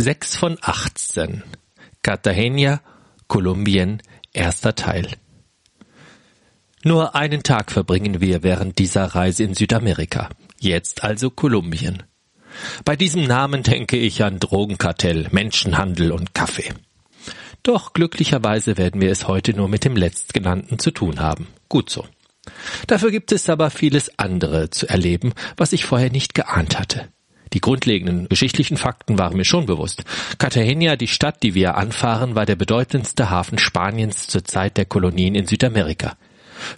[0.00, 1.42] 6 von 18.
[2.02, 2.80] Cartagena,
[3.28, 4.00] Kolumbien,
[4.32, 5.08] erster Teil.
[6.82, 10.30] Nur einen Tag verbringen wir während dieser Reise in Südamerika.
[10.58, 12.02] Jetzt also Kolumbien.
[12.86, 16.72] Bei diesem Namen denke ich an Drogenkartell, Menschenhandel und Kaffee.
[17.62, 21.46] Doch glücklicherweise werden wir es heute nur mit dem letztgenannten zu tun haben.
[21.68, 22.06] Gut so.
[22.86, 27.10] Dafür gibt es aber vieles andere zu erleben, was ich vorher nicht geahnt hatte.
[27.52, 30.04] Die grundlegenden geschichtlichen Fakten waren mir schon bewusst.
[30.38, 35.34] Cartagena, die Stadt, die wir anfahren, war der bedeutendste Hafen Spaniens zur Zeit der Kolonien
[35.34, 36.16] in Südamerika.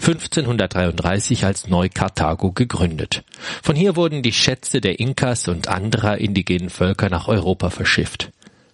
[0.01, 3.25] 1533 als Neu-Karthago gegründet.
[3.63, 8.31] Von hier wurden die Schätze der Inkas und anderer indigenen Völker nach Europa verschifft.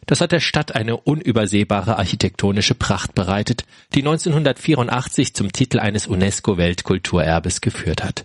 [0.07, 7.61] Das hat der Stadt eine unübersehbare architektonische Pracht bereitet, die 1984 zum Titel eines UNESCO-Weltkulturerbes
[7.61, 8.25] geführt hat.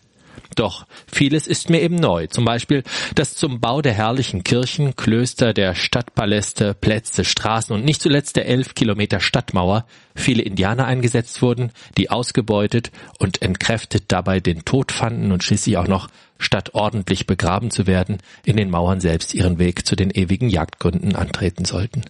[0.55, 2.27] Doch vieles ist mir eben neu.
[2.27, 2.84] Zum Beispiel,
[3.16, 8.48] dass zum Bau der herrlichen Kirchen, Klöster, der Stadtpaläste, Plätze, Straßen und nicht zuletzt der
[8.48, 15.31] elf Kilometer Stadtmauer viele Indianer eingesetzt wurden, die ausgebeutet und entkräftet dabei den Tod fanden
[15.31, 19.87] und schließlich auch noch, statt ordentlich begraben zu werden, in den Mauern selbst ihren Weg
[19.87, 22.04] zu den ewigen Jagdgründen antreten sollten.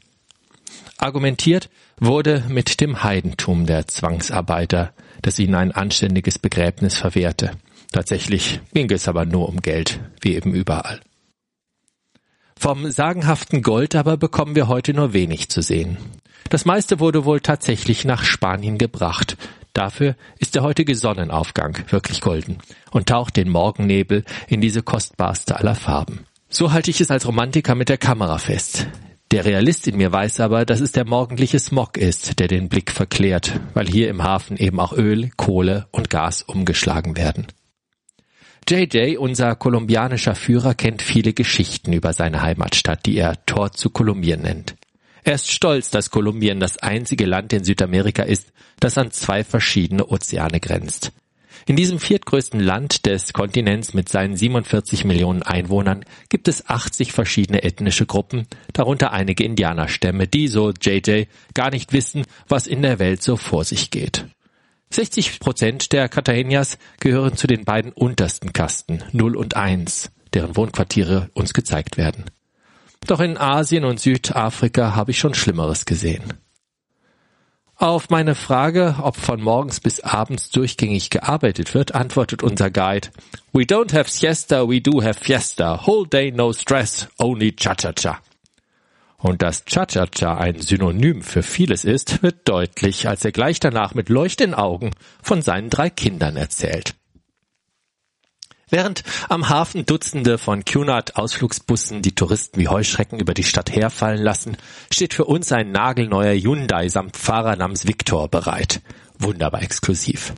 [0.97, 7.51] Argumentiert wurde mit dem Heidentum der Zwangsarbeiter, das ihnen ein anständiges Begräbnis verwehrte.
[7.93, 10.99] Tatsächlich ging es aber nur um Geld, wie eben überall.
[12.59, 15.97] Vom sagenhaften Gold aber bekommen wir heute nur wenig zu sehen.
[16.49, 19.37] Das meiste wurde wohl tatsächlich nach Spanien gebracht.
[19.73, 22.57] Dafür ist der heutige Sonnenaufgang wirklich golden
[22.91, 26.25] und taucht den Morgennebel in diese kostbarste aller Farben.
[26.49, 28.87] So halte ich es als Romantiker mit der Kamera fest.
[29.31, 32.91] Der Realist in mir weiß aber, dass es der morgendliche Smog ist, der den Blick
[32.91, 37.47] verklärt, weil hier im Hafen eben auch Öl, Kohle und Gas umgeschlagen werden.
[38.73, 44.41] JJ, unser kolumbianischer Führer, kennt viele Geschichten über seine Heimatstadt, die er Tor zu Kolumbien
[44.41, 44.73] nennt.
[45.23, 50.07] Er ist stolz, dass Kolumbien das einzige Land in Südamerika ist, das an zwei verschiedene
[50.07, 51.11] Ozeane grenzt.
[51.67, 57.61] In diesem viertgrößten Land des Kontinents mit seinen 47 Millionen Einwohnern gibt es 80 verschiedene
[57.61, 63.21] ethnische Gruppen, darunter einige Indianerstämme, die, so JJ, gar nicht wissen, was in der Welt
[63.21, 64.25] so vor sich geht.
[64.93, 71.29] 60 Prozent der Cartagenas gehören zu den beiden untersten Kasten, 0 und 1, deren Wohnquartiere
[71.33, 72.25] uns gezeigt werden.
[73.07, 76.33] Doch in Asien und Südafrika habe ich schon Schlimmeres gesehen.
[77.75, 83.09] Auf meine Frage, ob von morgens bis abends durchgängig gearbeitet wird, antwortet unser Guide,
[83.51, 85.85] We don't have siesta, we do have fiesta.
[85.85, 88.21] Whole day no stress, only cha-cha-cha.
[89.23, 94.09] Und dass Cha-Cha-Cha ein Synonym für vieles ist, wird deutlich, als er gleich danach mit
[94.09, 94.91] leuchtenden Augen
[95.21, 96.95] von seinen drei Kindern erzählt.
[98.69, 104.21] Während am Hafen Dutzende von Cunard Ausflugsbussen die Touristen wie Heuschrecken über die Stadt herfallen
[104.21, 104.57] lassen,
[104.91, 108.81] steht für uns ein nagelneuer Hyundai samt Fahrer namens Victor bereit.
[109.19, 110.33] Wunderbar exklusiv.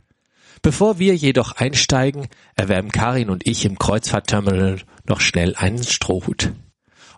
[0.62, 6.52] Bevor wir jedoch einsteigen, erwärmen Karin und ich im Kreuzfahrtterminal noch schnell einen Strohhut.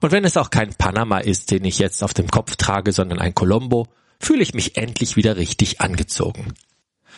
[0.00, 3.18] Und wenn es auch kein Panama ist, den ich jetzt auf dem Kopf trage, sondern
[3.18, 3.88] ein Colombo,
[4.20, 6.54] fühle ich mich endlich wieder richtig angezogen.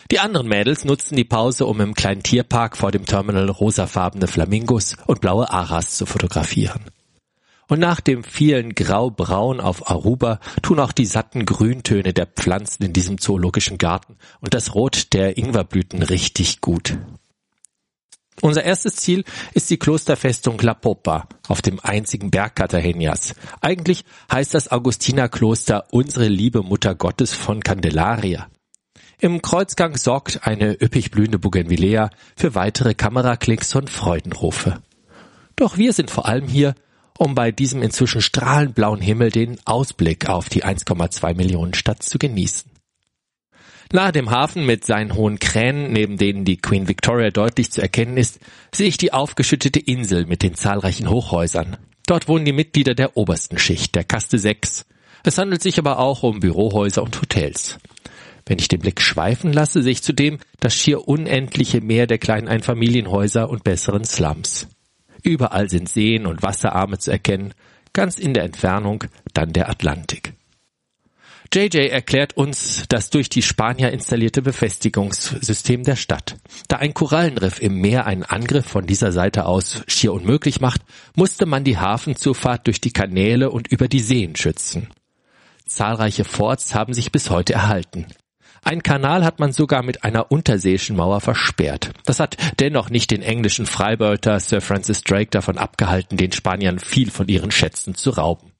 [0.09, 4.97] Die anderen Mädels nutzen die Pause, um im kleinen Tierpark vor dem Terminal rosafarbene Flamingos
[5.05, 6.85] und blaue Aras zu fotografieren.
[7.67, 12.91] Und nach dem vielen Grau-Braun auf Aruba tun auch die satten Grüntöne der Pflanzen in
[12.91, 16.97] diesem zoologischen Garten und das Rot der Ingwerblüten richtig gut.
[18.41, 23.35] Unser erstes Ziel ist die Klosterfestung La Popa auf dem einzigen Berg Cartagenas.
[23.61, 28.47] Eigentlich heißt das Augustinerkloster Unsere liebe Mutter Gottes von Candelaria.
[29.19, 34.81] Im Kreuzgang sorgt eine üppig blühende Bougainvillea für weitere Kameraklicks und Freudenrufe.
[35.55, 36.73] Doch wir sind vor allem hier,
[37.19, 42.17] um bei diesem inzwischen strahlend blauen Himmel den Ausblick auf die 1,2 Millionen Stadt zu
[42.17, 42.70] genießen.
[43.93, 48.17] Nahe dem Hafen mit seinen hohen Kränen, neben denen die Queen Victoria deutlich zu erkennen
[48.17, 48.39] ist,
[48.73, 51.77] sehe ich die aufgeschüttete Insel mit den zahlreichen Hochhäusern.
[52.07, 54.85] Dort wohnen die Mitglieder der obersten Schicht, der Kaste 6.
[55.23, 57.79] Es handelt sich aber auch um Bürohäuser und Hotels.
[58.45, 62.47] Wenn ich den Blick schweifen lasse, sehe ich zudem das schier unendliche Meer der kleinen
[62.47, 64.67] Einfamilienhäuser und besseren Slums.
[65.23, 67.53] Überall sind Seen und Wasserarme zu erkennen,
[67.93, 69.03] ganz in der Entfernung
[69.33, 70.33] dann der Atlantik.
[71.53, 76.37] JJ erklärt uns das durch die Spanier installierte Befestigungssystem der Stadt.
[76.69, 80.81] Da ein Korallenriff im Meer einen Angriff von dieser Seite aus schier unmöglich macht,
[81.13, 84.87] musste man die Hafenzufahrt durch die Kanäle und über die Seen schützen.
[85.65, 88.07] Zahlreiche Forts haben sich bis heute erhalten.
[88.63, 91.91] Ein Kanal hat man sogar mit einer unterseeischen Mauer versperrt.
[92.05, 97.11] Das hat dennoch nicht den englischen Freibeuter Sir Francis Drake davon abgehalten, den Spaniern viel
[97.11, 98.50] von ihren Schätzen zu rauben.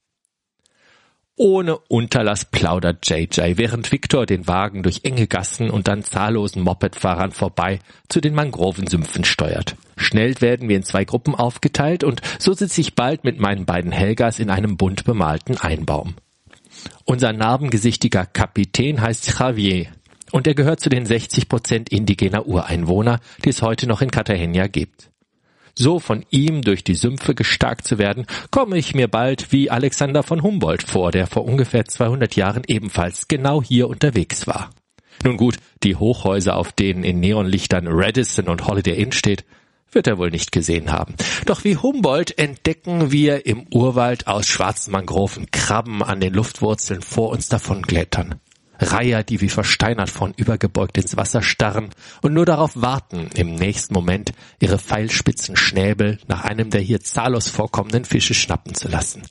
[1.38, 7.32] Ohne Unterlass plaudert JJ, während Victor den Wagen durch enge Gassen und dann zahllosen Mopedfahrern
[7.32, 7.80] vorbei
[8.10, 9.76] zu den Mangrovensümpfen steuert.
[9.98, 13.92] Schnell werden wir in zwei Gruppen aufgeteilt und so sitze ich bald mit meinen beiden
[13.92, 16.16] Helgas in einem bunt bemalten Einbaum.
[17.06, 19.88] Unser narbengesichtiger Kapitän heißt Javier
[20.32, 24.68] und er gehört zu den 60 Prozent indigener Ureinwohner, die es heute noch in Cartagena
[24.68, 25.10] gibt.
[25.78, 30.24] So von ihm durch die Sümpfe gestarkt zu werden, komme ich mir bald wie Alexander
[30.24, 34.70] von Humboldt vor, der vor ungefähr 200 Jahren ebenfalls genau hier unterwegs war.
[35.24, 39.46] Nun gut, die Hochhäuser, auf denen in Neonlichtern Radisson und Holiday Inn steht,
[39.92, 41.16] wird er wohl nicht gesehen haben.
[41.46, 47.30] Doch wie Humboldt entdecken wir im Urwald aus schwarzen Mangroven Krabben an den Luftwurzeln vor
[47.30, 48.40] uns davon glättern.
[48.82, 51.90] Reiher, die wie versteinert vornübergebeugt ins Wasser starren
[52.22, 57.48] und nur darauf warten, im nächsten Moment ihre pfeilspitzen Schnäbel nach einem der hier zahllos
[57.48, 59.24] vorkommenden Fische schnappen zu lassen.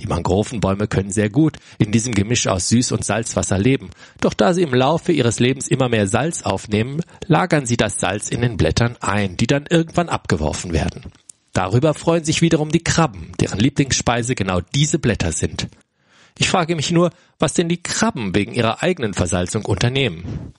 [0.00, 3.90] Die Mangrovenbäume können sehr gut in diesem Gemisch aus Süß- und Salzwasser leben,
[4.20, 8.28] doch da sie im Laufe ihres Lebens immer mehr Salz aufnehmen, lagern sie das Salz
[8.28, 11.12] in den Blättern ein, die dann irgendwann abgeworfen werden.
[11.54, 15.68] Darüber freuen sich wiederum die Krabben, deren Lieblingsspeise genau diese Blätter sind.
[16.38, 20.52] Ich frage mich nur, was denn die Krabben wegen ihrer eigenen Versalzung unternehmen.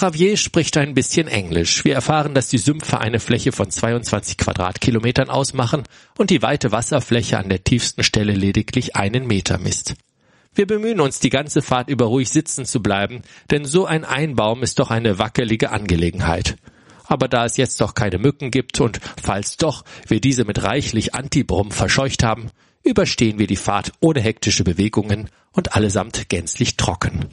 [0.00, 1.84] Javier spricht ein bisschen Englisch.
[1.84, 5.84] Wir erfahren, dass die Sümpfe eine Fläche von 22 Quadratkilometern ausmachen
[6.18, 9.94] und die weite Wasserfläche an der tiefsten Stelle lediglich einen Meter misst.
[10.54, 14.62] Wir bemühen uns, die ganze Fahrt über ruhig sitzen zu bleiben, denn so ein Einbaum
[14.62, 16.56] ist doch eine wackelige Angelegenheit.
[17.06, 21.14] Aber da es jetzt doch keine Mücken gibt und falls doch wir diese mit reichlich
[21.14, 22.50] Antibrum verscheucht haben,
[22.84, 27.26] überstehen wir die Fahrt ohne hektische Bewegungen und allesamt gänzlich trocken.